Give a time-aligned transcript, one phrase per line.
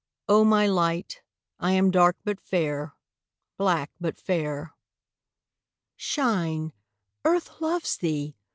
[0.27, 1.21] O my light,
[1.59, 2.95] I am dark but fair,
[3.57, 4.73] Black but fair.
[5.95, 6.73] Shine,
[7.23, 8.35] Earth loves thee!